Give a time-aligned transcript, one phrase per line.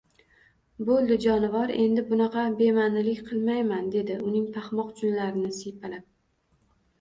[0.85, 6.09] Bo`ldi jonivor, endi bunaqa bema`nilik qilmayman, dedi uning paxmoq junlarini siypalab